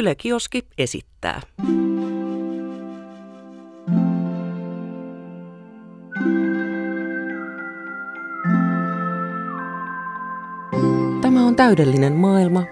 [0.00, 1.40] Yle Kioski esittää.
[11.22, 12.64] Tämä on täydellinen maailma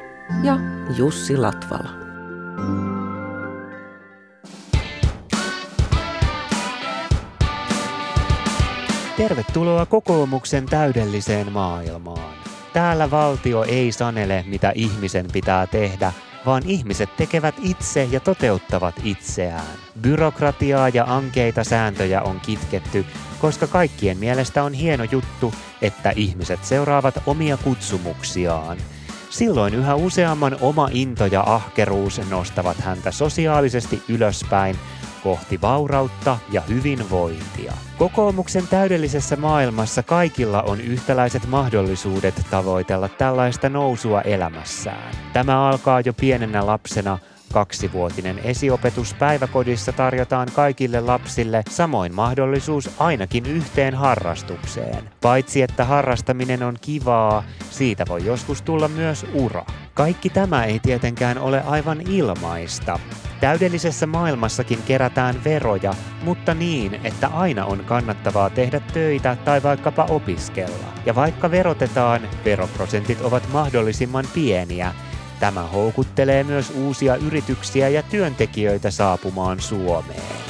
[0.43, 0.57] ja
[0.97, 1.91] Jussi Latvala.
[9.17, 12.35] Tervetuloa kokoomuksen täydelliseen maailmaan.
[12.73, 16.13] Täällä valtio ei sanele, mitä ihmisen pitää tehdä,
[16.47, 19.77] vaan ihmiset tekevät itse ja toteuttavat itseään.
[20.01, 23.07] Byrokratiaa ja ankeita sääntöjä on kitketty,
[23.41, 28.79] koska kaikkien mielestä on hieno juttu, että ihmiset seuraavat omia kutsumuksiaan.
[29.31, 34.77] Silloin yhä useamman oma into ja ahkeruus nostavat häntä sosiaalisesti ylöspäin
[35.23, 37.73] kohti vaurautta ja hyvinvointia.
[37.99, 45.15] Kokoomuksen täydellisessä maailmassa kaikilla on yhtäläiset mahdollisuudet tavoitella tällaista nousua elämässään.
[45.33, 47.19] Tämä alkaa jo pienenä lapsena
[47.53, 55.11] Kaksivuotinen esiopetus päiväkodissa tarjotaan kaikille lapsille samoin mahdollisuus ainakin yhteen harrastukseen.
[55.21, 59.65] Paitsi että harrastaminen on kivaa, siitä voi joskus tulla myös ura.
[59.95, 62.99] Kaikki tämä ei tietenkään ole aivan ilmaista.
[63.41, 70.93] Täydellisessä maailmassakin kerätään veroja, mutta niin, että aina on kannattavaa tehdä töitä tai vaikkapa opiskella.
[71.07, 74.95] Ja vaikka verotetaan, veroprosentit ovat mahdollisimman pieniä,
[75.41, 80.48] Tämä houkuttelee myös uusia yrityksiä ja työntekijöitä saapumaan Suomeen.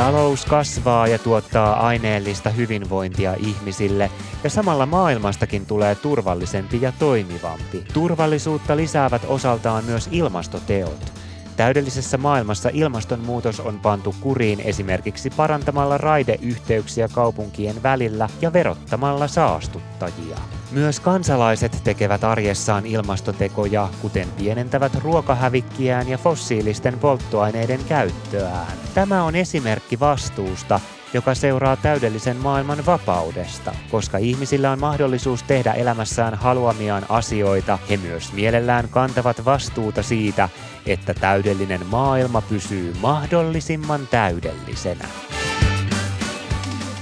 [0.00, 4.10] Talous kasvaa ja tuottaa aineellista hyvinvointia ihmisille,
[4.44, 7.84] ja samalla maailmastakin tulee turvallisempi ja toimivampi.
[7.94, 11.12] Turvallisuutta lisäävät osaltaan myös ilmastoteot.
[11.56, 20.59] Täydellisessä maailmassa ilmastonmuutos on pantu kuriin esimerkiksi parantamalla raideyhteyksiä kaupunkien välillä ja verottamalla saastuttajia.
[20.70, 28.72] Myös kansalaiset tekevät arjessaan ilmastotekoja, kuten pienentävät ruokahävikkiään ja fossiilisten polttoaineiden käyttöään.
[28.94, 30.80] Tämä on esimerkki vastuusta,
[31.14, 33.74] joka seuraa täydellisen maailman vapaudesta.
[33.90, 40.48] Koska ihmisillä on mahdollisuus tehdä elämässään haluamiaan asioita, he myös mielellään kantavat vastuuta siitä,
[40.86, 45.08] että täydellinen maailma pysyy mahdollisimman täydellisenä.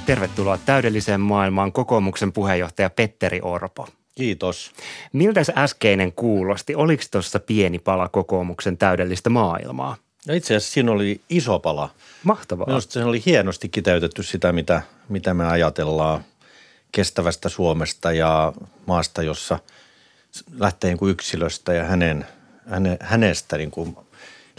[0.08, 3.88] Tervetuloa täydelliseen maailmaan kokoomuksen puheenjohtaja Petteri Orpo.
[4.14, 4.72] Kiitos.
[5.12, 6.74] Miltä äskeinen kuulosti?
[6.74, 9.96] Oliko tuossa pieni pala kokoomuksen täydellistä maailmaa?
[10.28, 11.90] No itse asiassa siinä oli iso pala.
[12.24, 12.66] Mahtavaa.
[12.66, 16.24] Minusta se oli hienosti kiteytetty sitä, mitä, mitä me ajatellaan
[16.92, 18.52] kestävästä Suomesta ja
[18.86, 19.58] maasta, jossa
[20.58, 22.26] lähtee niin kuin yksilöstä ja hänen,
[22.66, 23.96] häne, hänestä niin kuin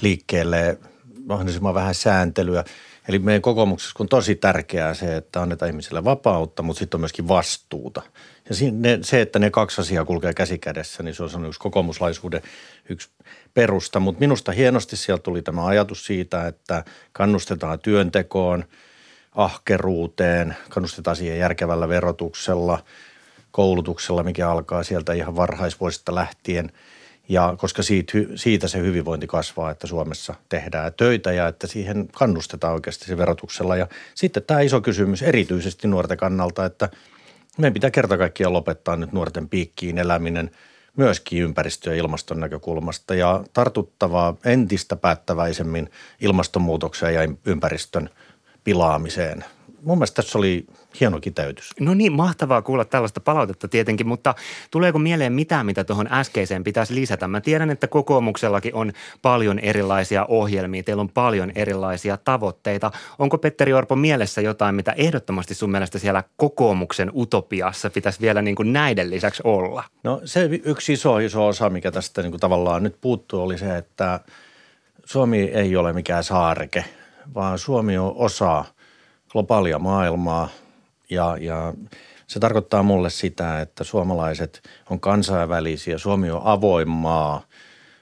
[0.01, 0.77] liikkeelle
[1.25, 2.63] mahdollisimman vähän sääntelyä.
[3.09, 7.27] Eli meidän kokoomuksessa on tosi tärkeää se, että annetaan ihmisille vapautta, mutta sitten on myöskin
[7.27, 8.01] vastuuta.
[8.49, 8.55] Ja
[9.01, 12.41] se, että ne kaksi asiaa kulkee käsi kädessä, niin se on yksi kokoomuslaisuuden
[12.89, 13.09] yksi
[13.53, 13.99] perusta.
[13.99, 18.65] Mutta minusta hienosti sieltä tuli tämä ajatus siitä, että kannustetaan työntekoon,
[19.35, 22.83] ahkeruuteen, kannustetaan siihen järkevällä verotuksella,
[23.51, 26.71] koulutuksella, mikä alkaa sieltä ihan varhaisvuosista lähtien–
[27.29, 32.73] ja koska siitä, siitä se hyvinvointi kasvaa, että Suomessa tehdään töitä ja että siihen kannustetaan
[32.73, 33.75] oikeasti se verotuksella.
[33.75, 36.89] Ja sitten tämä iso kysymys erityisesti nuorten kannalta, että
[37.57, 40.51] meidän pitää kerta kaikkiaan lopettaa nyt nuorten piikkiin eläminen
[40.97, 45.89] myöskin ympäristö- ja ilmaston näkökulmasta ja tartuttavaa entistä päättäväisemmin
[46.21, 48.09] ilmastonmuutokseen ja ympäristön
[48.63, 49.45] pilaamiseen–
[49.83, 50.65] mun mielestä tässä oli
[50.99, 51.69] hieno kiteytys.
[51.79, 54.35] No niin, mahtavaa kuulla tällaista palautetta tietenkin, mutta
[54.71, 57.27] tuleeko mieleen mitään, mitä tuohon äskeiseen pitäisi lisätä?
[57.27, 58.91] Mä tiedän, että kokoomuksellakin on
[59.21, 62.91] paljon erilaisia ohjelmia, teillä on paljon erilaisia tavoitteita.
[63.19, 68.55] Onko Petteri Orpo mielessä jotain, mitä ehdottomasti sun mielestä siellä kokoomuksen utopiassa pitäisi vielä niin
[68.55, 69.83] kuin näiden lisäksi olla?
[70.03, 73.77] No se yksi iso, iso osa, mikä tästä niin kuin tavallaan nyt puuttuu, oli se,
[73.77, 74.19] että
[75.05, 76.85] Suomi ei ole mikään saareke,
[77.35, 78.65] vaan Suomi on osa–
[79.31, 80.49] globaalia maailmaa
[81.09, 81.73] ja, ja
[82.27, 87.41] se tarkoittaa mulle sitä, että suomalaiset on kansainvälisiä, Suomi on avoin maa.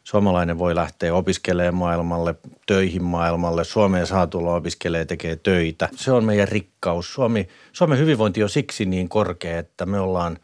[0.04, 2.36] Suomalainen voi lähteä opiskelemaan maailmalle,
[2.66, 3.64] töihin maailmalle.
[3.64, 5.90] Suomeen saa tulla opiskelee tekee töitä.
[5.96, 7.14] Se on meidän rikkaus.
[7.14, 10.38] Suomi, Suomen hyvinvointi on siksi niin korkea, että me ollaan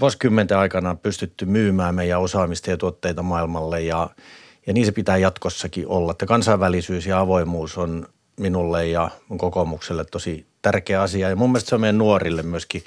[0.00, 4.10] vuosikymmenten aikana pystytty myymään meidän osaamista ja tuotteita maailmalle ja,
[4.66, 6.10] ja niin se pitää jatkossakin olla.
[6.10, 8.06] Että kansainvälisyys ja avoimuus on
[8.38, 11.28] minulle ja mun kokoomukselle tosi tärkeä asia.
[11.28, 12.82] Ja mun mielestä se on meidän nuorille myöskin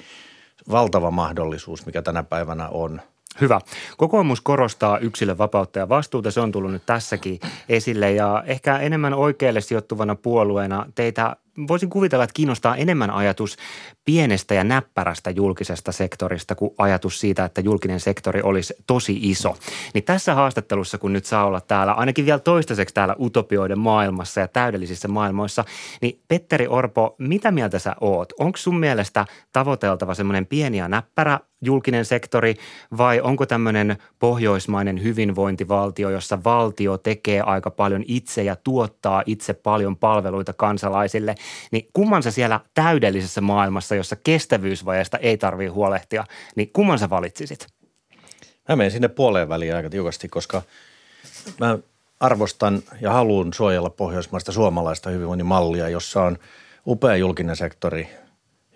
[0.70, 3.00] valtava mahdollisuus, mikä tänä päivänä on.
[3.40, 3.60] Hyvä.
[3.96, 6.30] Kokoomus korostaa yksilön vapautta ja vastuuta.
[6.30, 11.36] Se on tullut nyt tässäkin esille ja ehkä enemmän oikealle sijoittuvana puolueena teitä
[11.68, 13.56] voisin kuvitella, että kiinnostaa enemmän ajatus
[14.04, 19.56] pienestä ja näppärästä julkisesta sektorista kuin ajatus siitä, että julkinen sektori olisi tosi iso.
[19.94, 24.48] Niin tässä haastattelussa, kun nyt saa olla täällä, ainakin vielä toistaiseksi täällä utopioiden maailmassa ja
[24.48, 25.64] täydellisissä maailmoissa,
[26.00, 28.32] niin Petteri Orpo, mitä mieltä sä oot?
[28.38, 32.54] Onko sun mielestä tavoiteltava semmoinen pieni ja näppärä julkinen sektori
[32.96, 39.96] vai onko tämmöinen pohjoismainen hyvinvointivaltio, jossa valtio tekee aika paljon itse ja tuottaa itse paljon
[39.96, 41.34] palveluita kansalaisille,
[41.70, 46.24] niin kumman sä siellä täydellisessä maailmassa, jossa kestävyysvajeesta ei tarvitse huolehtia,
[46.56, 47.66] niin kumman sä valitsisit?
[48.68, 50.62] Mä menen sinne puoleen väliin aika tiukasti, koska
[51.60, 51.78] mä
[52.20, 56.38] arvostan ja haluan suojella pohjoismaista suomalaista hyvinvoinnin mallia, jossa on
[56.86, 58.08] upea julkinen sektori,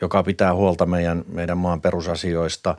[0.00, 2.74] joka pitää huolta meidän, meidän maan perusasioista,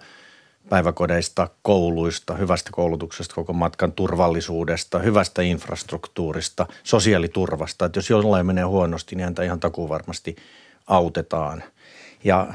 [0.69, 7.85] päiväkodeista, kouluista, hyvästä koulutuksesta, koko matkan turvallisuudesta, hyvästä infrastruktuurista, sosiaaliturvasta.
[7.85, 10.35] Että jos jollain menee huonosti, niin häntä ihan takuu varmasti
[10.87, 11.63] autetaan.
[12.23, 12.47] Ja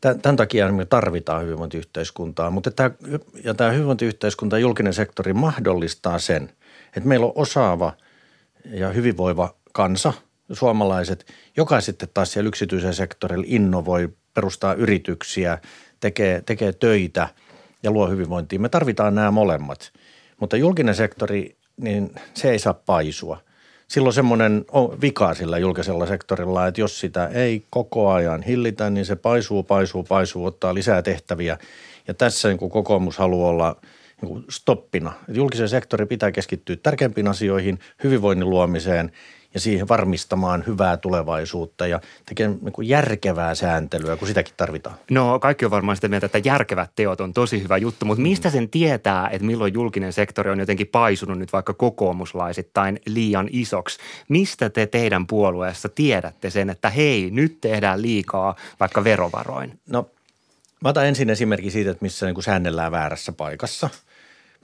[0.00, 2.90] tämän takia me tarvitaan hyvinvointiyhteiskuntaa, mutta tämä,
[3.44, 6.52] ja tämä hyvinvointiyhteiskunta ja julkinen sektori mahdollistaa sen,
[6.96, 7.92] että meillä on osaava
[8.64, 10.12] ja hyvinvoiva kansa–
[10.52, 11.26] suomalaiset,
[11.56, 15.58] joka sitten taas siellä yksityisen sektorilla innovoi, perustaa yrityksiä,
[16.02, 17.28] tekee, tekee töitä
[17.82, 18.58] ja luo hyvinvointia.
[18.58, 19.92] Me tarvitaan nämä molemmat,
[20.40, 23.40] mutta julkinen sektori, niin se ei saa paisua.
[23.88, 24.64] Silloin semmoinen
[25.02, 30.02] vika sillä julkisella sektorilla, että jos sitä ei koko ajan hillitä, niin se paisuu, paisuu,
[30.02, 31.58] paisuu, ottaa lisää tehtäviä.
[32.08, 33.76] Ja tässä niin kokoomus haluaa olla
[34.22, 35.12] niin stoppina.
[35.28, 39.12] julkisen sektorin pitää keskittyä tärkeimpiin asioihin, hyvinvoinnin luomiseen–
[39.54, 44.96] ja siihen varmistamaan hyvää tulevaisuutta ja tekemään niin järkevää sääntelyä, kun sitäkin tarvitaan.
[45.10, 48.50] No kaikki on varmaan sitä mieltä, että järkevät teot on tosi hyvä juttu, mutta mistä
[48.50, 53.98] sen tietää, että milloin julkinen sektori on jotenkin paisunut nyt vaikka kokoomuslaisittain liian isoksi?
[54.28, 59.80] Mistä te teidän puolueessa tiedätte sen, että hei, nyt tehdään liikaa vaikka verovaroin?
[59.90, 60.10] No
[60.80, 63.90] mä otan ensin esimerkki siitä, että missä niin kuin säännellään väärässä paikassa–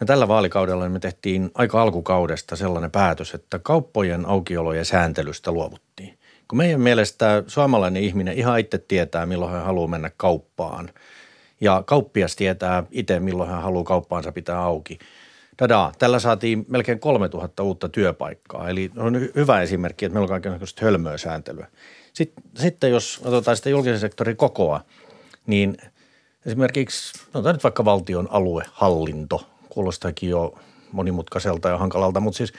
[0.01, 6.19] me tällä vaalikaudella me tehtiin aika alkukaudesta sellainen päätös, että kauppojen aukiolojen sääntelystä luovuttiin.
[6.49, 10.91] Kun meidän mielestä suomalainen ihminen ihan itse tietää, milloin hän haluaa mennä kauppaan
[11.61, 14.99] ja kauppias tietää itse, milloin hän haluaa kauppaansa pitää auki.
[15.57, 20.85] Tada, tällä saatiin melkein 3000 uutta työpaikkaa, eli on hyvä esimerkki, että meillä on kaikenlaista
[20.85, 21.67] hölmöä sääntelyä.
[22.13, 24.81] Sitten, sitten jos otetaan sitä julkisen sektorin kokoa,
[25.47, 25.77] niin
[26.47, 30.59] esimerkiksi, otetaan nyt vaikka valtion aluehallinto– kuulostaakin jo
[30.93, 32.53] monimutkaiselta ja hankalalta, mutta siis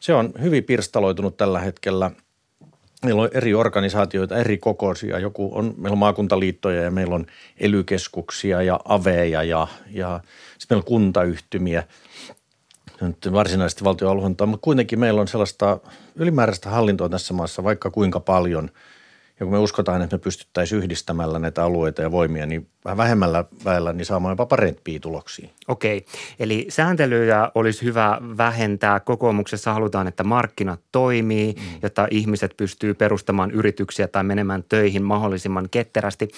[0.00, 2.10] se on hyvin pirstaloitunut tällä hetkellä.
[3.04, 5.18] Meillä on eri organisaatioita, eri kokoisia.
[5.18, 7.26] Joku on, meillä on maakuntaliittoja ja meillä on
[7.60, 10.20] elykeskuksia ja aveja ja, ja
[10.58, 11.82] sitten meillä on kuntayhtymiä.
[13.00, 15.78] Nyt varsinaisesti valtioalueelta, mutta kuitenkin meillä on sellaista
[16.16, 18.70] ylimääräistä hallintoa tässä maassa vaikka kuinka paljon–
[19.40, 23.44] ja kun me uskotaan, että me pystyttäisiin yhdistämällä näitä alueita ja voimia, niin vähän vähemmällä
[23.64, 25.48] väellä niin saamaan jopa parempia tuloksia.
[25.68, 26.04] Okei,
[26.38, 29.00] eli sääntelyä olisi hyvä vähentää.
[29.00, 31.78] Kokoomuksessa halutaan, että markkinat toimii, mm.
[31.82, 36.28] jotta ihmiset pystyy perustamaan yrityksiä tai menemään töihin mahdollisimman ketterästi.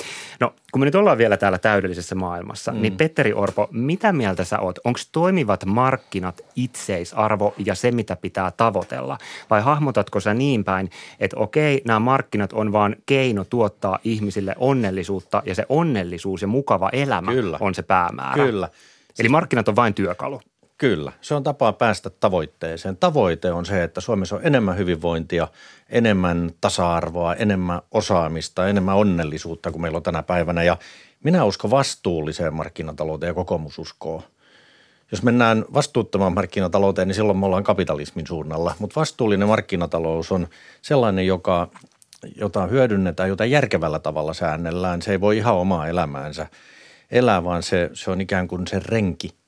[0.41, 2.83] No, kun me nyt ollaan vielä täällä täydellisessä maailmassa, niin mm.
[2.83, 4.79] niin Petteri Orpo, mitä mieltä sä oot?
[4.85, 9.19] Onko toimivat markkinat itseisarvo ja se, mitä pitää tavoitella?
[9.51, 10.91] Vai hahmotatko sä niin päin,
[11.21, 16.91] että okei, nämä markkinat on vaan keino tuottaa ihmisille onnellisuutta ja se onnellisuus ja mukava
[16.93, 17.59] elämä Kyllä.
[17.61, 18.45] on se päämäärä?
[18.45, 18.69] Kyllä.
[19.19, 20.41] Eli markkinat on vain työkalu.
[20.79, 22.97] Kyllä, se on tapa päästä tavoitteeseen.
[22.97, 25.49] Tavoite on se, että Suomessa on enemmän hyvinvointia,
[25.89, 30.63] enemmän tasa-arvoa, enemmän osaamista, enemmän onnellisuutta kuin meillä on tänä päivänä.
[30.63, 30.77] Ja
[31.25, 34.23] minä uskon vastuulliseen markkinatalouteen ja kokoomus uskoo.
[35.13, 38.75] Jos mennään vastuuttomaan markkinatalouteen, niin silloin me ollaan kapitalismin suunnalla.
[38.79, 40.49] Mutta vastuullinen markkinatalous on
[40.83, 41.69] sellainen, joka,
[42.37, 45.03] jota hyödynnetään, jota järkevällä tavalla säännellään.
[45.03, 46.47] Se ei voi ihan omaa elämäänsä
[47.11, 49.31] elää, vaan se, se on ikään kuin se renki–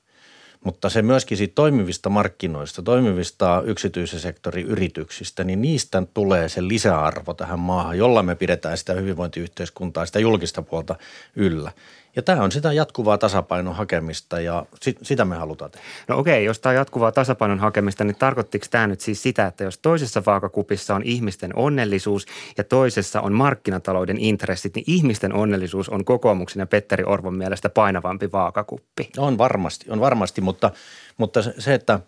[0.63, 7.33] mutta se myöskin siitä toimivista markkinoista, toimivista yksityisen sektorin yrityksistä, niin niistä tulee se lisäarvo
[7.33, 10.95] tähän maahan, jolla me pidetään sitä hyvinvointiyhteiskuntaa, sitä julkista puolta
[11.35, 11.71] yllä.
[12.19, 15.85] Ja tämä on sitä jatkuvaa tasapainon hakemista ja sit, sitä me halutaan tehdä.
[16.07, 19.63] No okei, jos tämä on jatkuvaa tasapainon hakemista, niin tarkoittiko tämä nyt siis sitä, että
[19.63, 22.25] jos toisessa vaakakupissa on ihmisten onnellisuus
[22.57, 28.31] ja toisessa on markkinatalouden intressit, niin ihmisten onnellisuus on kokoomuksen ja Petteri Orvon mielestä painavampi
[28.31, 29.09] vaakakuppi?
[29.17, 30.71] On varmasti, on varmasti, mutta,
[31.17, 31.99] mutta se, että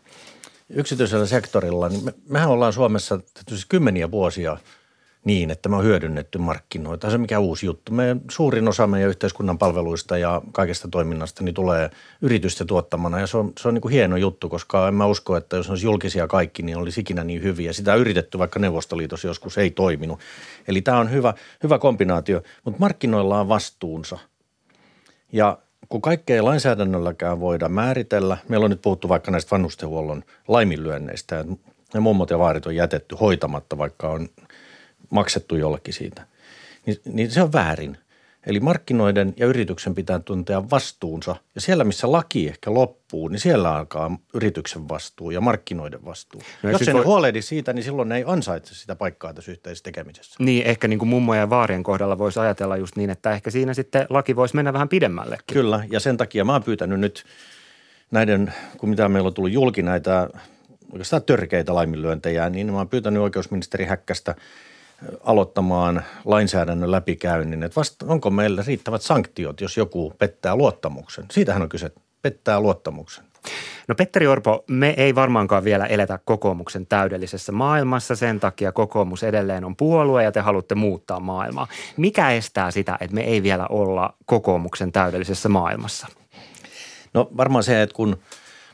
[0.69, 3.19] yksityisellä sektorilla, niin me, mehän ollaan Suomessa
[3.69, 4.57] kymmeniä vuosia
[5.25, 7.09] niin, että me on hyödynnetty markkinoita.
[7.09, 7.91] Se mikä uusi juttu.
[7.91, 11.89] Me, suurin osa meidän yhteiskunnan palveluista ja kaikesta toiminnasta niin tulee
[12.21, 15.37] yritysten tuottamana ja se on, se on niin kuin hieno juttu, koska en mä usko,
[15.37, 17.73] että jos olisi julkisia kaikki, niin olisi ikinä niin hyviä.
[17.73, 20.19] Sitä on yritetty, vaikka Neuvostoliitossa joskus ei toiminut.
[20.67, 24.19] Eli tämä on hyvä, hyvä kombinaatio, mutta markkinoilla on vastuunsa.
[25.31, 25.57] Ja
[25.89, 31.45] kun kaikkea ei lainsäädännölläkään voida määritellä, meillä on nyt puhuttu vaikka näistä vanhustenhuollon laiminlyönneistä,
[31.93, 34.29] ja mummot ja vaarit on jätetty hoitamatta, vaikka on
[35.11, 36.27] maksettu jollekin siitä,
[36.85, 37.97] niin, niin se on väärin.
[38.45, 41.35] Eli markkinoiden ja yrityksen pitää tuntea vastuunsa.
[41.55, 46.41] Ja siellä, missä laki ehkä loppuu, niin siellä alkaa yrityksen vastuu ja markkinoiden vastuu.
[46.63, 47.03] No Jos sen voi...
[47.03, 50.35] huolehdi siitä, niin silloin ne ei ansaitse sitä paikkaa tässä yhteisessä tekemisessä.
[50.39, 53.73] Niin, ehkä niin kuin mummojen ja vaarien kohdalla voisi ajatella just niin, että ehkä siinä
[53.73, 55.53] sitten laki voisi mennä vähän pidemmällekin.
[55.53, 57.23] Kyllä, ja sen takia mä oon pyytänyt nyt
[58.11, 60.29] näiden, kun mitä meillä on tullut julki näitä
[60.91, 64.35] oikeastaan törkeitä laiminlyöntejä, niin mä oon pyytänyt oikeusministeri Häkkästä–
[65.23, 71.25] aloittamaan lainsäädännön läpikäynnin, että vasta, onko meillä riittävät sanktiot, jos joku pettää luottamuksen.
[71.31, 71.91] Siitähän on kyse,
[72.21, 73.23] pettää luottamuksen.
[73.87, 78.15] No Petteri Orpo, me ei varmaankaan vielä eletä kokoomuksen täydellisessä maailmassa.
[78.15, 81.67] Sen takia kokoomus edelleen on puolue ja te haluatte muuttaa maailmaa.
[81.97, 86.07] Mikä estää sitä, että me ei vielä olla kokoomuksen täydellisessä maailmassa?
[87.13, 88.17] No varmaan se, että kun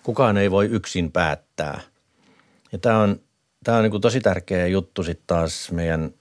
[0.03, 1.79] kukaan ei voi yksin päättää.
[2.71, 3.19] Ja tämä on,
[3.63, 6.13] tämä on niin kuin tosi tärkeä juttu sitten taas meidän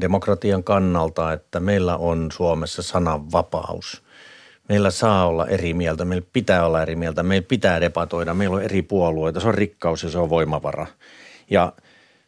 [0.00, 4.02] demokratian kannalta, että meillä on Suomessa sananvapaus.
[4.68, 8.62] Meillä saa olla eri mieltä, meillä pitää olla eri mieltä, meillä pitää debatoida, meillä on
[8.62, 10.86] eri puolueita, se on rikkaus ja se on voimavara.
[11.50, 11.72] Ja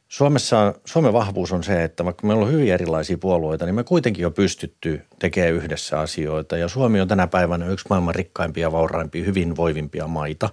[0.09, 4.23] Suomessa, Suomen vahvuus on se, että vaikka meillä on hyvin erilaisia puolueita, niin me kuitenkin
[4.23, 6.57] jo pystytty tekemään yhdessä asioita.
[6.57, 10.49] Ja Suomi on tänä päivänä yksi maailman rikkaimpia, vauraimpia, hyvinvoivimpia maita.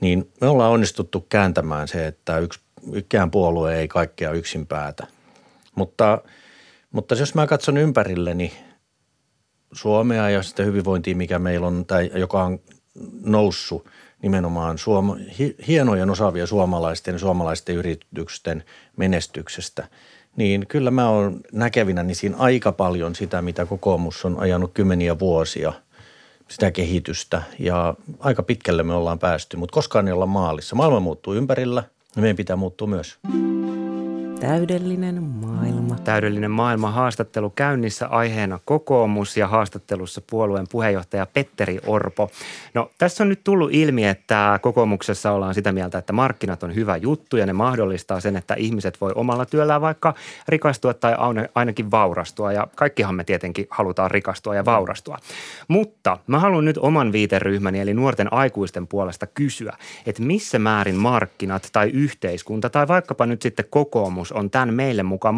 [0.00, 2.60] Niin me ollaan onnistuttu kääntämään se, että yksi,
[2.92, 5.06] yksikään puolue ei kaikkea yksin päätä.
[5.74, 6.22] Mutta,
[6.90, 8.52] mutta jos mä katson ympärilleni
[9.72, 12.60] Suomea ja sitä hyvinvointia, mikä meillä on, tai joka on
[13.22, 13.86] noussut
[14.22, 15.16] nimenomaan suoma,
[15.68, 18.64] hienojen osaavia suomalaisten ja suomalaisten yritysten
[18.96, 19.88] menestyksestä,
[20.36, 25.18] niin kyllä mä oon näkevinä niin siinä aika paljon sitä, mitä kokoomus on ajanut kymmeniä
[25.18, 25.72] vuosia,
[26.48, 30.76] sitä kehitystä ja aika pitkälle me ollaan päästy, mutta koskaan ei olla maalissa.
[30.76, 31.82] Maailma muuttuu ympärillä
[32.22, 33.18] meidän pitää muuttua myös.
[34.40, 35.75] Täydellinen maailma.
[36.04, 42.30] Täydellinen maailma haastattelu käynnissä aiheena kokoomus ja haastattelussa puolueen puheenjohtaja Petteri Orpo.
[42.74, 46.96] No tässä on nyt tullut ilmi, että kokoomuksessa ollaan sitä mieltä, että markkinat on hyvä
[46.96, 50.14] juttu ja ne mahdollistaa sen, että ihmiset voi omalla työllään vaikka
[50.48, 51.14] rikastua tai
[51.54, 55.18] ainakin vaurastua ja kaikkihan me tietenkin halutaan rikastua ja vaurastua.
[55.68, 59.76] Mutta mä haluan nyt oman viiteryhmäni eli nuorten aikuisten puolesta kysyä,
[60.06, 65.34] että missä määrin markkinat tai yhteiskunta tai vaikkapa nyt sitten kokoomus on tämän meille mukaan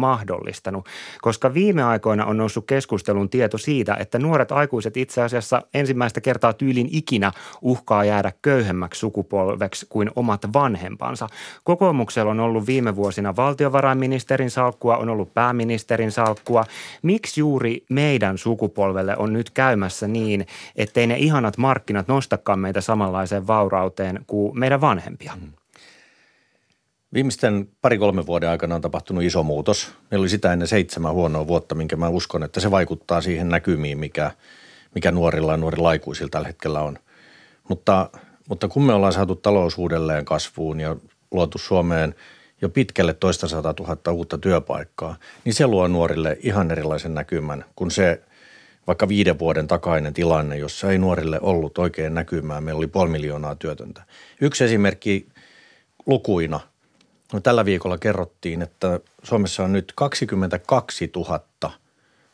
[0.49, 0.85] mahdollistanut,
[1.21, 6.53] koska viime aikoina on noussut keskustelun tieto siitä, että nuoret aikuiset itse asiassa ensimmäistä kertaa
[6.53, 11.27] tyylin ikinä uhkaa jäädä köyhemmäksi sukupolveksi kuin omat vanhempansa.
[11.63, 16.65] Kokoomuksella on ollut viime vuosina valtiovarainministerin salkkua, on ollut pääministerin salkkua.
[17.01, 23.47] Miksi juuri meidän sukupolvelle on nyt käymässä niin, ettei ne ihanat markkinat nostakaan meitä samanlaiseen
[23.47, 25.33] vaurauteen kuin meidän vanhempia?
[25.41, 25.58] Mm.
[27.13, 29.91] Viimeisten pari-kolme vuoden aikana on tapahtunut iso muutos.
[30.11, 33.99] Meillä oli sitä ennen seitsemän huonoa vuotta, minkä mä uskon, että se vaikuttaa siihen näkymiin,
[33.99, 34.31] mikä,
[34.95, 36.99] mikä nuorilla ja nuorilla aikuisilla tällä hetkellä on.
[37.69, 38.09] Mutta,
[38.49, 40.95] mutta kun me ollaan saatu talous uudelleen kasvuun ja
[41.31, 42.15] luotu Suomeen
[42.61, 47.91] jo pitkälle toista sata tuhatta uutta työpaikkaa, niin se luo nuorille ihan erilaisen näkymän kuin
[47.91, 48.21] se
[48.87, 52.61] vaikka viiden vuoden takainen tilanne, jossa ei nuorille ollut oikein näkymää.
[52.61, 54.03] Meillä oli puoli miljoonaa työtöntä.
[54.41, 55.27] Yksi esimerkki
[56.05, 56.59] lukuina–
[57.33, 61.39] No, tällä viikolla kerrottiin, että Suomessa on nyt 22 000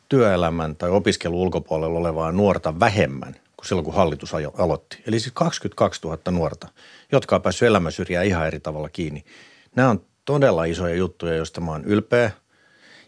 [0.08, 5.02] työelämän tai opiskelu ulkopuolella olevaa nuorta vähemmän kuin silloin, kun hallitus aloitti.
[5.06, 6.68] Eli siis 22 000 nuorta,
[7.12, 9.24] jotka on päässyt elämäsyrjään ihan eri tavalla kiinni.
[9.76, 12.30] Nämä on todella isoja juttuja, joista mä oon ylpeä.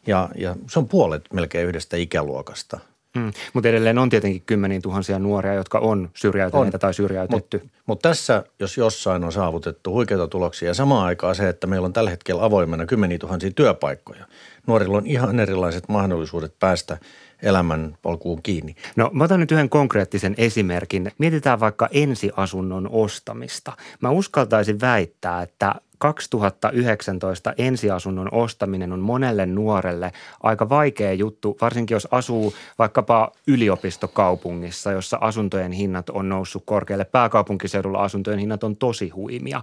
[0.06, 2.80] Ja, ja se on puolet melkein yhdestä ikäluokasta.
[3.18, 6.80] Mm, mutta edelleen on tietenkin kymmeniä tuhansia nuoria, jotka on syrjäytyneitä on.
[6.80, 7.58] tai syrjäytetty.
[7.58, 11.86] Mutta mut tässä, jos jossain on saavutettu huikeita tuloksia ja samaan aikaan se, että meillä
[11.86, 14.24] on tällä hetkellä avoimena kymmeniä tuhansia työpaikkoja.
[14.66, 16.98] Nuorilla on ihan erilaiset mahdollisuudet päästä
[17.42, 18.76] elämän polkuun kiinni.
[18.96, 21.12] No mä otan nyt yhden konkreettisen esimerkin.
[21.18, 23.72] Mietitään vaikka ensiasunnon ostamista.
[24.00, 30.12] Mä uskaltaisin väittää, että 2019 ensiasunnon ostaminen on monelle nuorelle
[30.42, 37.04] aika vaikea juttu, varsinkin jos asuu vaikkapa yliopistokaupungissa, jossa asuntojen hinnat on noussut korkealle.
[37.04, 39.62] Pääkaupunkiseudulla asuntojen hinnat on tosi huimia.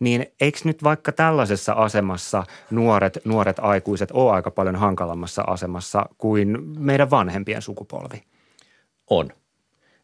[0.00, 6.58] Niin eikö nyt vaikka tällaisessa asemassa nuoret, nuoret aikuiset ole aika paljon hankalammassa asemassa kuin
[6.78, 8.22] meidän vanhempien sukupolvi?
[9.10, 9.41] On.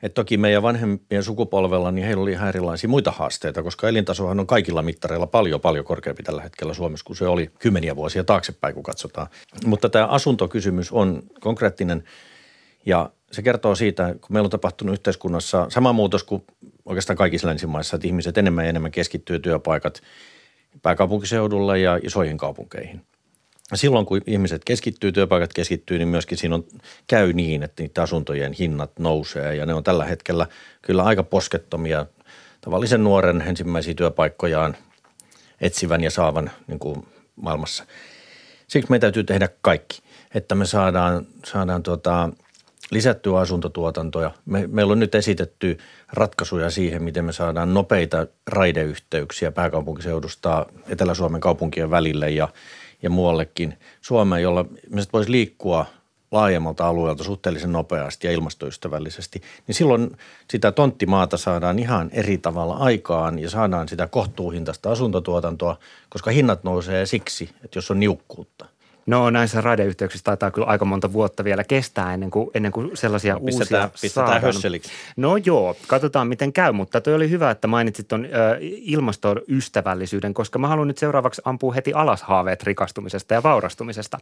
[0.03, 4.47] Et toki meidän vanhempien sukupolvella, niin heillä oli ihan erilaisia muita haasteita, koska elintasohan on
[4.47, 8.83] kaikilla mittareilla paljon, paljon korkeampi tällä hetkellä Suomessa kuin se oli kymmeniä vuosia taaksepäin, kun
[8.83, 9.27] katsotaan.
[9.67, 12.05] Mutta tämä asuntokysymys on konkreettinen
[12.87, 16.43] ja se kertoo siitä, kun meillä on tapahtunut yhteiskunnassa sama muutos kuin
[16.85, 20.03] oikeastaan kaikissa länsimaissa, että ihmiset enemmän ja enemmän keskittyy työpaikat
[20.83, 23.03] pääkaupunkiseudulla ja isoihin kaupunkeihin–
[23.75, 26.65] silloin kun ihmiset keskittyy, työpaikat keskittyy, niin myöskin siinä on,
[27.07, 30.47] käy niin, että niitä asuntojen hinnat nousee ja ne on tällä hetkellä
[30.83, 32.07] kyllä aika poskettomia
[32.61, 34.77] tavallisen nuoren ensimmäisiä työpaikkojaan
[35.61, 37.07] etsivän ja saavan niin kuin
[37.37, 37.85] maailmassa.
[38.69, 40.03] Siksi meidän täytyy tehdä kaikki,
[40.35, 42.31] että me saadaan, saadaan tuota,
[42.91, 44.31] lisättyä asuntotuotantoja.
[44.47, 45.79] Me, meillä on nyt esitetty
[46.13, 52.49] ratkaisuja siihen, miten me saadaan nopeita raideyhteyksiä pääkaupunkiseudusta Etelä-Suomen kaupunkien välille ja–
[53.03, 55.87] ja muuallekin Suomeen, jolla me voisi liikkua
[56.31, 60.17] laajemmalta alueelta suhteellisen nopeasti ja ilmastoystävällisesti, niin silloin
[60.51, 65.79] sitä tonttimaata saadaan ihan eri tavalla aikaan ja saadaan sitä kohtuuhintaista asuntotuotantoa,
[66.09, 68.67] koska hinnat nousee siksi, että jos on niukkuutta–
[69.09, 73.35] No näissä raideyhteyksissä taitaa kyllä aika monta vuotta vielä kestää ennen kuin, ennen kuin sellaisia
[73.35, 74.55] no, pistetään, uusia pistetään saadaan.
[75.17, 78.27] No joo, katsotaan miten käy, mutta toi oli hyvä, että mainitsit tuon
[78.63, 84.19] ilmastoystävällisyyden, koska mä haluan nyt seuraavaksi ampua heti alas haaveet rikastumisesta ja vaurastumisesta.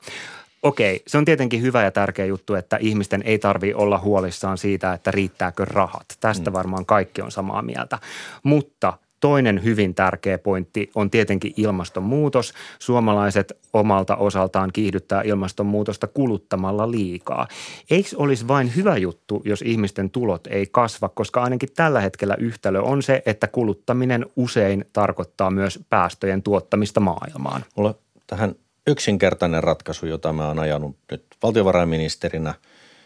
[0.62, 4.92] Okei, se on tietenkin hyvä ja tärkeä juttu, että ihmisten ei tarvi olla huolissaan siitä,
[4.92, 6.06] että riittääkö rahat.
[6.20, 6.54] Tästä mm.
[6.54, 7.98] varmaan kaikki on samaa mieltä.
[8.42, 12.52] Mutta Toinen hyvin tärkeä pointti on tietenkin ilmastonmuutos.
[12.78, 17.48] Suomalaiset omalta osaltaan kiihdyttää ilmastonmuutosta kuluttamalla liikaa.
[17.90, 22.80] Eikö olisi vain hyvä juttu, jos ihmisten tulot ei kasva, koska ainakin tällä hetkellä yhtälö
[22.80, 27.64] on se, että kuluttaminen usein tarkoittaa myös päästöjen tuottamista maailmaan.
[27.76, 27.94] Mulla
[28.26, 28.54] tähän
[28.86, 32.54] yksinkertainen ratkaisu, jota mä oon ajanut nyt valtiovarainministerinä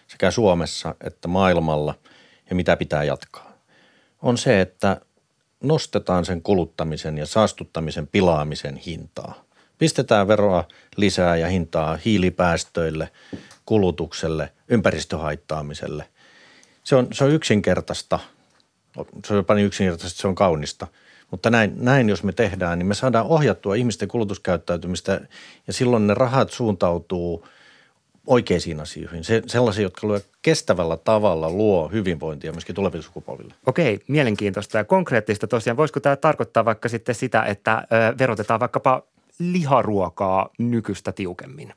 [0.07, 1.95] sekä Suomessa että maailmalla
[2.50, 3.52] ja mitä pitää jatkaa,
[4.23, 5.00] on se, että–
[5.62, 9.45] nostetaan sen kuluttamisen ja saastuttamisen pilaamisen hintaa.
[9.79, 10.64] Pistetään veroa
[10.97, 13.11] lisää ja hintaa hiilipäästöille,
[13.67, 16.05] kulutukselle, ympäristöhaittaamiselle.
[16.85, 18.19] Se on, se on yksinkertaista.
[19.26, 20.87] Se on jopa niin yksinkertaista, se on kaunista.
[21.31, 25.21] Mutta näin, näin, jos me tehdään, niin me saadaan ohjattua ihmisten kulutuskäyttäytymistä
[25.67, 27.46] ja silloin ne rahat suuntautuu–
[28.26, 33.54] oikeisiin asioihin, se, sellaisia, jotka luo kestävällä tavalla luo hyvinvointia myöskin tuleville sukupolville.
[33.66, 35.76] Okei, mielenkiintoista ja konkreettista tosiaan.
[35.76, 39.02] Voisiko tämä tarkoittaa vaikka sitten sitä, että ö, verotetaan vaikkapa
[39.38, 41.74] liharuokaa nykyistä tiukemmin?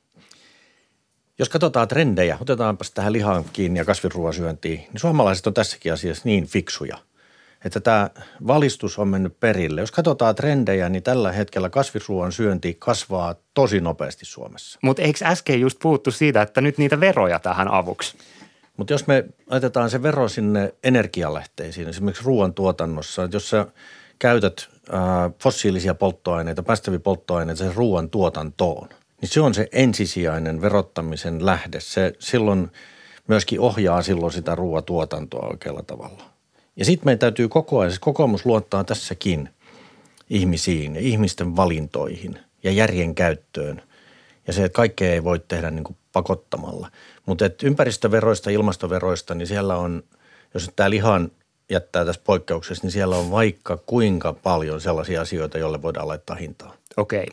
[1.40, 6.22] Jos katsotaan trendejä, otetaanpa tähän lihaan kiinni ja kasviruoan syöntiin, niin suomalaiset on tässäkin asiassa
[6.26, 6.98] niin fiksuja–
[7.66, 8.10] että tämä
[8.48, 9.82] valistus on mennyt perille.
[9.82, 14.80] Jos katsotaan trendejä, niin tällä hetkellä kasvisruoan syönti kasvaa tosi nopeasti Suomessa.
[14.84, 18.18] Mutta eikö äsken just puhuttu siitä, että nyt niitä veroja tähän avuksi?
[18.78, 23.66] Mutta jos me laitetaan se vero sinne energialähteisiin, esimerkiksi ruoantuotannossa, että jos sä
[24.20, 28.90] käytät ää, fossiilisia polttoaineita, päästäviä polttoaineita sen ruoan tuotantoon,
[29.22, 31.80] niin se on se ensisijainen verottamisen lähde.
[31.80, 32.72] Se silloin
[33.28, 36.33] myöskin ohjaa silloin sitä ruoatuotantoa oikealla tavalla.
[36.76, 39.50] Ja sitten meidän täytyy koko ajan, siis kokoomus luottaa tässäkin
[40.30, 43.82] ihmisiin ja ihmisten valintoihin ja järjen käyttöön.
[44.48, 46.92] Ja se, että kaikkea ei voi tehdä niin kuin pakottamalla.
[47.26, 50.04] Mutta ympäristöveroista ilmastoveroista, niin siellä on,
[50.54, 51.32] jos tämä lihan
[51.70, 56.74] jättää tässä poikkeuksessa, niin siellä on vaikka kuinka paljon sellaisia asioita, joille voidaan laittaa hintaa.
[56.98, 57.28] Okei.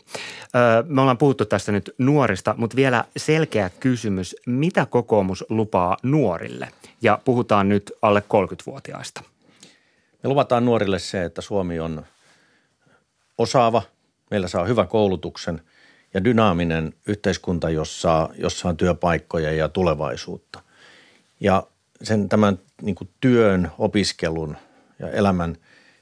[0.85, 4.37] Me ollaan puhuttu tästä nyt nuorista, mutta vielä selkeä kysymys.
[4.47, 6.69] Mitä kokoomus lupaa nuorille?
[7.03, 9.23] Ja puhutaan nyt alle 30-vuotiaista.
[10.23, 12.07] Me luvataan nuorille se, että Suomi on
[13.39, 13.83] osaava,
[14.31, 15.63] meillä saa hyvän koulutuksen
[16.15, 20.61] ja dynaaminen yhteiskunta, jossa, jossa on työpaikkoja ja tulevaisuutta.
[21.41, 21.63] Ja
[22.03, 24.57] sen tämän niin kuin työn, opiskelun
[24.99, 25.57] ja elämän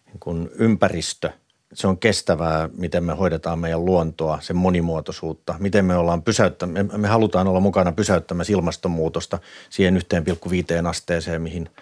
[0.07, 1.31] niin kuin ympäristö,
[1.73, 6.83] se on kestävää, miten me hoidetaan meidän luontoa, sen monimuotoisuutta, miten me ollaan pysäyttä, me,
[6.83, 9.39] me halutaan olla mukana pysäyttämässä ilmastonmuutosta
[9.71, 11.71] siihen 1,5 asteeseen, mihin–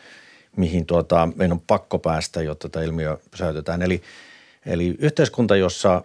[0.56, 3.82] mihin tuota, meidän on pakko päästä, jotta tämä ilmiö pysäytetään.
[3.82, 4.02] Eli,
[4.66, 6.02] eli yhteiskunta, jossa,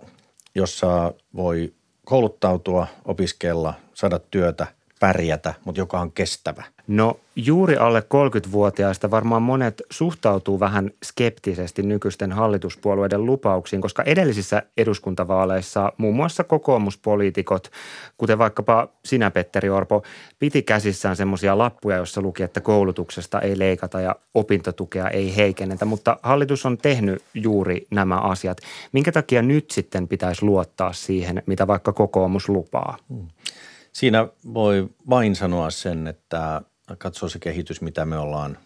[0.55, 1.73] jossa voi
[2.05, 4.67] kouluttautua, opiskella, saada työtä,
[5.01, 6.63] pärjätä, mutta joka on kestävä.
[6.87, 15.93] No juuri alle 30-vuotiaista varmaan monet suhtautuu vähän skeptisesti nykyisten hallituspuolueiden lupauksiin, koska edellisissä eduskuntavaaleissa
[15.97, 17.71] muun muassa kokoomuspoliitikot,
[18.17, 20.03] kuten vaikkapa sinä Petteri Orpo,
[20.39, 26.17] piti käsissään semmoisia lappuja, joissa luki, että koulutuksesta ei leikata ja opintotukea ei heikennetä, mutta
[26.23, 28.57] hallitus on tehnyt juuri nämä asiat.
[28.91, 32.97] Minkä takia nyt sitten pitäisi luottaa siihen, mitä vaikka kokoomus lupaa?
[33.09, 33.27] Hmm.
[33.91, 36.61] Siinä voi vain sanoa sen, että
[36.97, 38.57] katsoo se kehitys, mitä me ollaan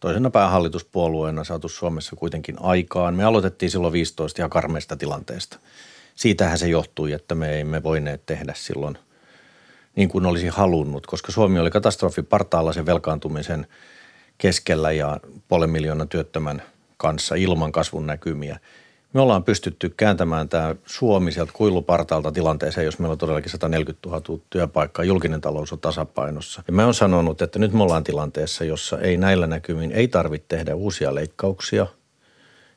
[0.00, 3.14] toisena päähallituspuolueena saatu Suomessa kuitenkin aikaan.
[3.14, 5.58] Me aloitettiin silloin 15 ja karmeista tilanteesta.
[6.14, 8.98] Siitähän se johtui, että me emme voineet tehdä silloin
[9.96, 13.66] niin kuin olisi halunnut, koska Suomi oli katastrofi partaalla sen velkaantumisen
[14.38, 16.62] keskellä ja puolen miljoonan työttömän
[16.96, 18.58] kanssa ilman kasvun näkymiä–
[19.12, 24.40] me ollaan pystytty kääntämään tämä Suomi sieltä kuilupartaalta tilanteeseen, jos meillä on todellakin 140 000
[24.50, 26.62] työpaikkaa, julkinen talous on tasapainossa.
[26.66, 30.48] Ja mä oon sanonut, että nyt me ollaan tilanteessa, jossa ei näillä näkymin, ei tarvitse
[30.48, 31.86] tehdä uusia leikkauksia,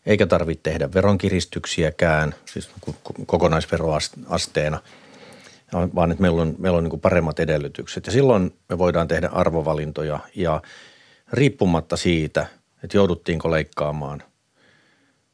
[0.06, 2.70] eikä tarvitse tehdä veronkiristyksiäkään, siis
[3.26, 4.80] kokonaisveroasteena,
[5.96, 8.06] vaan että meillä on, meillä on niin paremmat edellytykset.
[8.06, 10.62] Ja silloin me voidaan tehdä arvovalintoja ja
[11.34, 12.48] riippumatta siitä,
[12.84, 14.24] että jouduttiinko leikkaamaan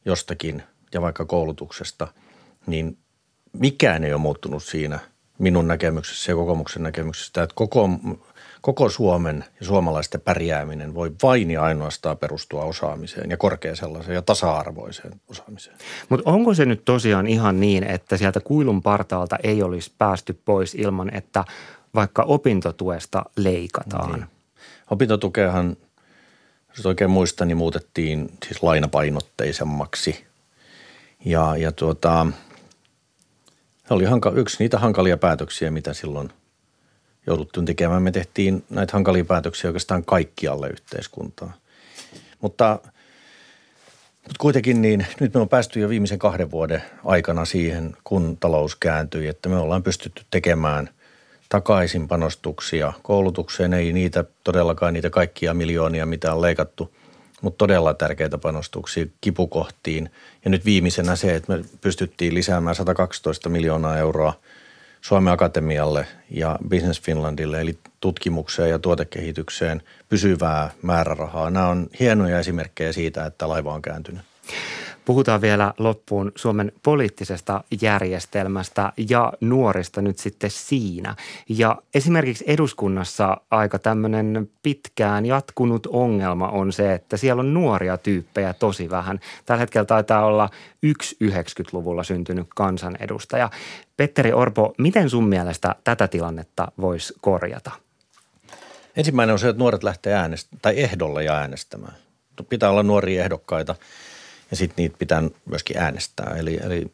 [0.06, 2.08] jostakin– ja vaikka koulutuksesta,
[2.68, 2.98] niin
[3.54, 5.00] mikään ei ole muuttunut siinä
[5.40, 7.90] minun näkemyksessä ja kokoomuksen näkemyksessä, että koko,
[8.62, 14.22] koko Suomen ja suomalaisten pärjääminen voi vain ja ainoastaan perustua osaamiseen ja korkeaan sellaiseen ja
[14.22, 15.78] tasa-arvoiseen osaamiseen.
[16.10, 20.76] Mutta onko se nyt tosiaan ihan niin, että sieltä kuilun partaalta ei olisi päästy pois
[20.76, 21.46] ilman, että
[21.96, 24.14] vaikka opintotuesta leikataan?
[24.14, 24.26] Niin.
[24.92, 25.78] Opintotukeahan,
[26.78, 30.26] jos oikein muistan, niin muutettiin siis lainapainotteisemmaksi–
[31.26, 32.28] ja, ja tuota,
[33.90, 36.30] oli hanka, yksi niitä hankalia päätöksiä, mitä silloin
[37.28, 38.04] jouduttiin tekemään.
[38.04, 41.54] Me tehtiin näitä hankalia päätöksiä oikeastaan kaikkialle yhteiskuntaan.
[42.42, 42.80] Mutta,
[44.14, 48.76] mutta kuitenkin niin nyt me on päästy jo viimeisen kahden vuoden aikana siihen, kun talous
[48.76, 50.90] kääntyi, että me ollaan pystytty tekemään
[51.50, 53.74] takaisin panostuksia koulutukseen.
[53.74, 56.96] Ei niitä todellakaan niitä kaikkia miljoonia, mitä on leikattu–
[57.42, 60.10] mutta todella tärkeitä panostuksia kipukohtiin.
[60.46, 64.34] Ja nyt viimeisenä se, että me pystyttiin lisäämään 112 miljoonaa euroa
[65.02, 71.50] Suomen Akatemialle ja Business Finlandille, eli tutkimukseen ja tuotekehitykseen pysyvää määrärahaa.
[71.50, 74.22] Nämä on hienoja esimerkkejä siitä, että laiva on kääntynyt.
[75.06, 81.16] Puhutaan vielä loppuun Suomen poliittisesta järjestelmästä ja nuorista nyt sitten siinä.
[81.50, 88.54] Ja esimerkiksi eduskunnassa aika tämmöinen pitkään jatkunut ongelma on se, että siellä on nuoria tyyppejä
[88.54, 89.20] tosi vähän.
[89.46, 90.50] Tällä hetkellä taitaa olla
[90.84, 93.50] yksi 90-luvulla syntynyt kansanedustaja.
[93.98, 97.72] Petteri Orpo, miten sun mielestä tätä tilannetta voisi korjata?
[98.96, 101.94] Ensimmäinen on se, että nuoret lähtee äänestämään tai ehdolle ja äänestämään.
[102.50, 103.76] Pitää olla nuoria ehdokkaita–
[104.52, 106.36] ja sitten niitä pitää myöskin äänestää.
[106.38, 106.92] Eli, eli,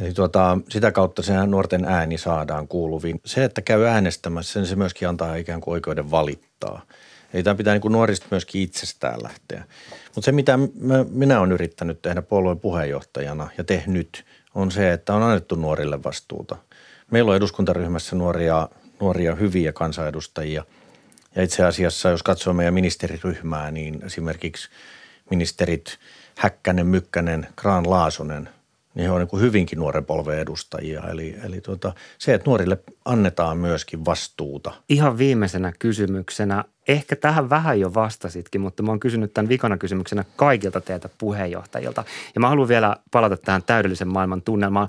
[0.00, 3.20] eli tuota, sitä kautta se nuorten ääni saadaan kuuluviin.
[3.24, 6.82] Se, että käy äänestämässä, niin se myöskin antaa ikään kuin oikeuden valittaa.
[7.34, 9.64] Eli tämä pitää niin kuin nuorista myöskin itsestään lähteä.
[10.14, 10.58] Mutta se, mitä
[11.10, 16.56] minä olen yrittänyt tehdä puolueen puheenjohtajana ja tehnyt, on se, että on annettu nuorille vastuuta.
[17.10, 18.68] Meillä on eduskuntaryhmässä nuoria,
[19.00, 20.64] nuoria hyviä kansanedustajia.
[21.34, 24.68] Ja itse asiassa, jos katsoo meidän ministeriryhmää, niin esimerkiksi
[25.30, 25.98] ministerit–
[26.38, 28.48] Häkkänen, Mykkänen, Graan Laasonen,
[28.94, 31.02] niin he on niin hyvinkin nuoren polven edustajia.
[31.10, 34.72] Eli, eli tuota, se, että nuorille annetaan myöskin vastuuta.
[34.88, 40.24] Ihan viimeisenä kysymyksenä, ehkä tähän vähän jo vastasitkin, mutta mä oon kysynyt tämän vikana kysymyksenä
[40.36, 42.04] kaikilta teiltä puheenjohtajilta.
[42.34, 44.88] Ja mä haluan vielä palata tähän täydellisen maailman tunnelmaan.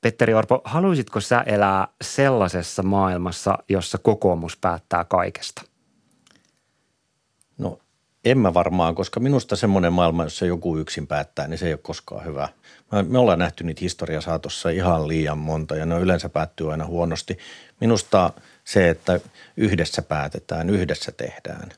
[0.00, 5.62] Petteri Orpo, haluaisitko sä elää sellaisessa maailmassa, jossa kokoomus päättää kaikesta?
[8.24, 11.80] En mä varmaan, koska minusta semmoinen maailma, jossa joku yksin päättää, niin se ei ole
[11.82, 12.48] koskaan hyvä.
[13.08, 17.38] Me ollaan nähty niitä historia saatossa ihan liian monta ja ne yleensä päättyy aina huonosti.
[17.80, 18.32] Minusta
[18.64, 19.20] se, että
[19.56, 21.68] yhdessä päätetään, yhdessä tehdään.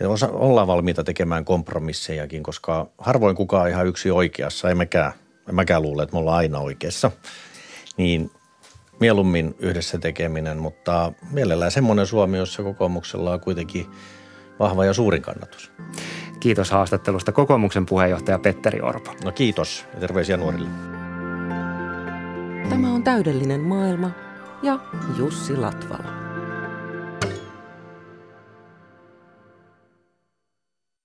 [0.00, 5.12] Ja osa, ollaan valmiita tekemään kompromissejakin, koska harvoin kukaan ihan yksi oikeassa, en mäkään,
[5.48, 7.10] en mäkään luule, että me ollaan aina oikeassa.
[7.96, 8.30] Niin
[9.00, 13.86] mieluummin yhdessä tekeminen, mutta mielellään semmoinen Suomi, jossa kokoomuksella on kuitenkin–
[14.60, 15.72] vahva ja suurin kannatus.
[16.40, 19.14] Kiitos haastattelusta kokoomuksen puheenjohtaja Petteri Orpo.
[19.24, 20.68] No kiitos ja terveisiä nuorille.
[22.68, 24.10] Tämä on täydellinen maailma
[24.62, 24.78] ja
[25.18, 26.19] Jussi Latvala.